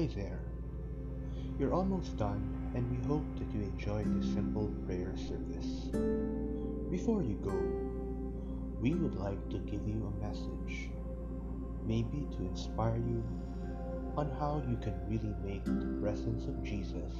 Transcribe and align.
Hi 0.00 0.08
there. 0.16 0.40
You're 1.58 1.74
almost 1.74 2.16
done, 2.16 2.40
and 2.74 2.90
we 2.90 3.06
hope 3.06 3.26
that 3.36 3.52
you 3.54 3.60
enjoyed 3.60 4.06
this 4.16 4.32
simple 4.32 4.72
prayer 4.86 5.14
service. 5.14 5.90
Before 6.90 7.22
you 7.22 7.34
go, 7.44 7.52
we 8.80 8.94
would 8.94 9.16
like 9.16 9.46
to 9.50 9.58
give 9.58 9.86
you 9.86 10.06
a 10.06 10.26
message, 10.26 10.88
maybe 11.84 12.26
to 12.34 12.38
inspire 12.44 12.96
you 12.96 13.22
on 14.16 14.30
how 14.38 14.62
you 14.70 14.78
can 14.78 14.94
really 15.06 15.34
make 15.44 15.66
the 15.66 15.98
presence 16.00 16.46
of 16.46 16.64
Jesus 16.64 17.12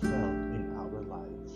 felt 0.00 0.12
in 0.58 0.74
our 0.76 1.00
lives. 1.02 1.52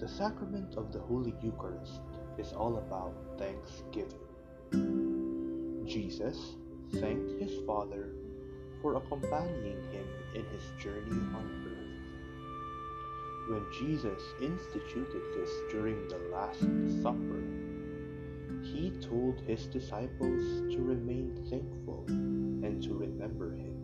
The 0.00 0.06
sacrament 0.06 0.74
of 0.76 0.92
the 0.92 1.00
Holy 1.00 1.34
Eucharist 1.42 2.02
is 2.36 2.52
all 2.52 2.76
about 2.76 3.14
thanksgiving. 3.38 4.20
Jesus 5.86 6.58
thanked 6.92 7.40
his 7.40 7.52
Father 7.66 8.10
for 8.80 8.96
accompanying 8.96 9.82
him 9.92 10.06
in 10.34 10.44
his 10.46 10.62
journey 10.82 11.20
on 11.34 11.64
earth. 11.66 11.78
When 13.50 13.64
Jesus 13.72 14.22
instituted 14.42 15.22
this 15.34 15.50
during 15.70 16.08
the 16.08 16.18
Last 16.30 16.60
Supper, 17.02 17.42
he 18.62 18.90
told 19.00 19.40
his 19.46 19.66
disciples 19.66 20.42
to 20.72 20.78
remain 20.82 21.46
thankful 21.48 22.04
and 22.08 22.82
to 22.82 22.94
remember 22.94 23.52
him. 23.52 23.74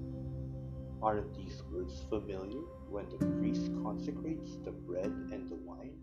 Aren't 1.03 1.35
these 1.35 1.63
words 1.73 2.03
familiar 2.09 2.63
when 2.91 3.09
the 3.09 3.25
priest 3.39 3.71
consecrates 3.83 4.57
the 4.65 4.73
bread 4.73 5.13
and 5.33 5.49
the 5.49 5.57
wine? 5.57 5.97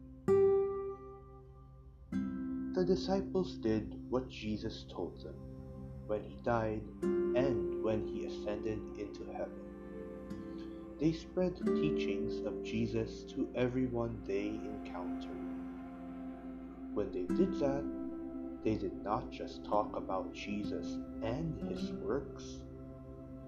The 2.73 2.85
disciples 2.85 3.57
did 3.57 3.99
what 4.09 4.29
Jesus 4.29 4.85
told 4.89 5.23
them 5.23 5.35
when 6.11 6.23
he 6.25 6.35
died 6.43 6.81
and 7.03 7.81
when 7.81 8.05
he 8.05 8.25
ascended 8.25 8.81
into 8.99 9.23
heaven. 9.31 9.61
They 10.99 11.13
spread 11.13 11.55
the 11.55 11.73
teachings 11.79 12.45
of 12.45 12.61
Jesus 12.65 13.23
to 13.31 13.47
everyone 13.55 14.21
they 14.27 14.47
encountered. 14.47 15.31
When 16.93 17.13
they 17.13 17.33
did 17.33 17.57
that, 17.61 17.85
they 18.61 18.75
did 18.75 19.01
not 19.01 19.31
just 19.31 19.63
talk 19.63 19.95
about 19.95 20.33
Jesus 20.33 20.97
and 21.23 21.57
his 21.71 21.93
works, 21.93 22.59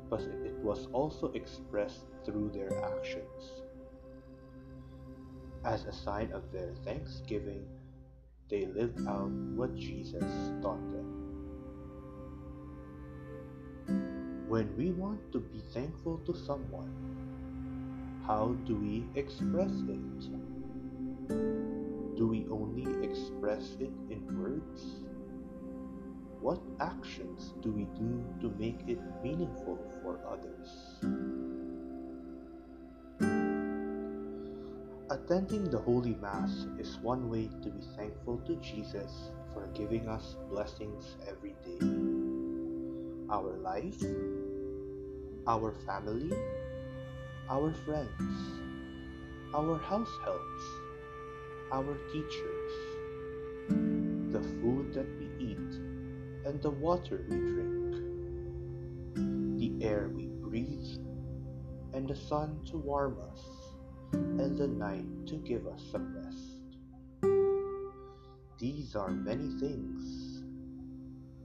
but 0.10 0.22
it 0.22 0.56
was 0.60 0.88
also 0.94 1.34
expressed 1.34 2.06
through 2.24 2.52
their 2.52 2.72
actions. 2.98 3.62
As 5.66 5.84
a 5.84 5.92
sign 5.92 6.32
of 6.32 6.50
their 6.54 6.74
thanksgiving, 6.86 7.66
they 8.50 8.68
lived 8.68 9.06
out 9.06 9.32
what 9.54 9.76
Jesus 9.76 10.32
taught 10.62 10.90
them. 10.92 11.33
When 14.54 14.70
we 14.78 14.92
want 14.92 15.32
to 15.32 15.40
be 15.40 15.64
thankful 15.74 16.20
to 16.28 16.36
someone, 16.38 16.94
how 18.28 18.56
do 18.68 18.76
we 18.76 19.04
express 19.20 19.72
it? 19.90 20.22
Do 22.16 22.28
we 22.28 22.46
only 22.52 22.86
express 23.04 23.72
it 23.80 23.90
in 24.12 24.22
words? 24.38 24.84
What 26.40 26.62
actions 26.80 27.56
do 27.64 27.72
we 27.72 27.86
do 27.98 28.24
to 28.42 28.54
make 28.60 28.78
it 28.88 29.02
meaningful 29.24 29.80
for 30.04 30.20
others? 30.30 30.70
Attending 35.10 35.72
the 35.72 35.80
Holy 35.80 36.14
Mass 36.22 36.68
is 36.78 37.00
one 37.00 37.28
way 37.28 37.50
to 37.64 37.70
be 37.72 37.82
thankful 37.98 38.38
to 38.46 38.56
Jesus 38.58 39.32
for 39.52 39.66
giving 39.74 40.08
us 40.08 40.36
blessings 40.48 41.18
every 41.28 41.56
day. 41.66 42.13
Our 43.30 43.58
life, 43.58 44.04
our 45.48 45.74
family, 45.86 46.32
our 47.50 47.74
friends, 47.86 48.10
our 49.56 49.78
house 49.78 50.12
helps, 50.24 50.64
our 51.72 51.98
teachers, 52.12 52.72
the 54.32 54.42
food 54.62 54.94
that 54.94 55.08
we 55.20 55.30
eat, 55.40 55.74
and 56.46 56.62
the 56.62 56.72
water 56.72 57.26
we 57.30 57.38
drink, 57.38 57.96
the 59.58 59.86
air 59.86 60.10
we 60.14 60.28
breathe, 60.28 60.98
and 61.94 62.08
the 62.08 62.16
sun 62.16 62.60
to 62.72 62.78
warm 62.78 63.18
us, 63.32 63.42
and 64.14 64.58
the 64.58 64.68
night 64.68 65.06
to 65.28 65.36
give 65.38 65.66
us 65.68 65.82
some 65.92 66.16
rest. 66.24 66.64
These 68.60 68.96
are 68.96 69.10
many 69.10 69.50
things, 69.60 70.33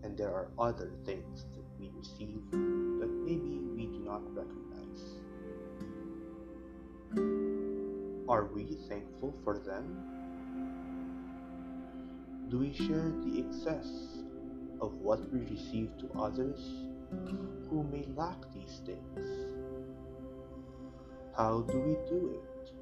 and 0.08 0.16
there 0.16 0.32
are 0.32 0.48
other 0.58 0.90
things 1.04 1.44
that 1.54 1.64
we 1.78 1.90
receive 1.94 2.40
that 2.50 3.10
maybe 3.26 3.60
we 3.76 3.86
do 3.88 3.98
not 4.06 4.22
recognize. 4.34 5.02
Are 8.26 8.46
we 8.46 8.78
thankful 8.88 9.34
for 9.44 9.58
them? 9.58 9.84
Do 12.48 12.58
we 12.58 12.72
share 12.72 13.12
the 13.22 13.44
excess 13.44 13.86
of 14.80 14.94
what 14.94 15.30
we 15.30 15.40
receive 15.40 15.90
to 15.98 16.08
others 16.18 16.58
who 17.68 17.82
may 17.92 18.06
lack 18.16 18.50
these 18.54 18.80
things? 18.86 19.28
How 21.36 21.60
do 21.68 21.78
we 21.80 21.96
do 22.08 22.40
it? 22.40 22.72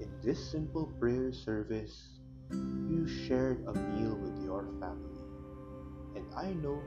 In 0.00 0.10
this 0.22 0.50
simple 0.50 0.86
prayer 0.98 1.34
service, 1.34 2.14
you 2.50 3.06
shared 3.26 3.64
a 3.66 3.72
meal 3.72 4.16
with 4.16 4.44
your 4.44 4.64
family, 4.80 5.24
and 6.16 6.24
I 6.36 6.52
know 6.52 6.80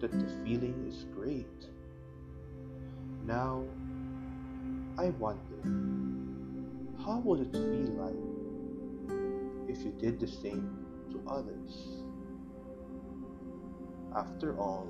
that 0.00 0.12
the 0.12 0.28
feeling 0.44 0.84
is 0.86 1.04
great. 1.14 1.68
Now, 3.26 3.64
I 4.98 5.10
wonder, 5.10 5.62
how 7.04 7.18
would 7.20 7.40
it 7.40 7.52
feel 7.52 7.92
like 7.96 8.14
if 9.68 9.84
you 9.84 9.92
did 9.98 10.20
the 10.20 10.28
same 10.28 10.86
to 11.10 11.20
others? 11.28 12.02
After 14.14 14.58
all, 14.58 14.86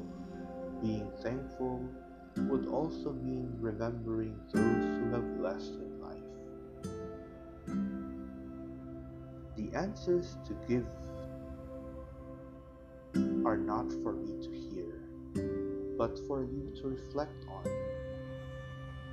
being 0.83 1.11
thankful 1.23 1.89
would 2.37 2.67
also 2.67 3.13
mean 3.13 3.57
remembering 3.61 4.39
those 4.53 4.85
who 4.85 5.11
have 5.13 5.39
blessed 5.39 5.75
in 5.75 5.94
The 9.57 9.71
answers 9.77 10.37
to 10.47 10.55
give 10.69 10.87
are 13.47 13.57
not 13.57 13.93
for 14.03 14.13
me 14.13 14.37
to 14.43 14.51
hear, 14.51 15.01
but 15.97 16.19
for 16.27 16.43
you 16.43 16.73
to 16.81 16.89
reflect 16.89 17.47
on. 17.49 17.65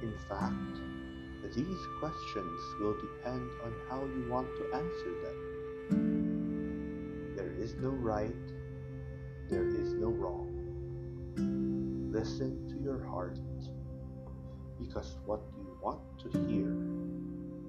In 0.02 0.14
fact, 0.28 0.82
these 1.56 1.88
questions 2.00 2.60
will 2.80 2.96
depend 3.00 3.50
on 3.64 3.74
how 3.90 4.00
you 4.06 4.26
want 4.30 4.48
to 4.58 4.64
answer 4.74 5.14
them. 5.24 5.38
There 7.36 7.54
is 7.60 7.76
no 7.76 7.90
right, 7.90 8.52
there 9.50 9.68
is 9.68 9.94
no 9.94 10.08
wrong. 10.08 10.48
Listen 12.12 12.68
to 12.70 12.76
your 12.84 13.04
heart, 13.06 13.38
because 14.80 15.18
what 15.26 15.42
you 15.58 15.78
want 15.84 16.02
to 16.20 16.30
hear, 16.48 16.72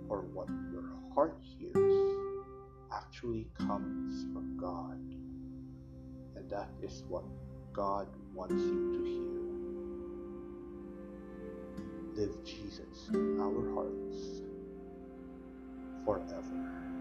or 0.09 0.23
what 0.33 0.49
your 0.73 0.85
heart 1.15 1.37
hears, 1.59 1.82
actually 3.13 3.47
comes 3.59 4.25
from 4.33 4.57
God. 4.57 4.99
And 6.35 6.49
that 6.49 6.71
is 6.83 7.05
what 7.09 7.25
God 7.75 8.09
wants 8.33 8.55
you 8.55 8.95
to 8.95 9.05
hear 9.05 9.43
live 12.27 12.43
Jesus 12.43 13.11
in 13.13 13.39
our 13.39 13.75
hearts 13.75 14.41
forever. 16.07 16.92